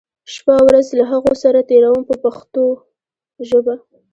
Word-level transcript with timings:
شپه 0.33 0.51
او 0.59 0.63
ورځ 0.69 0.87
له 0.99 1.03
هغو 1.11 1.33
سره 1.43 1.59
تېروم 1.69 2.01
په 2.09 2.15
پښتو 2.23 2.63
ژبه. 3.49 3.75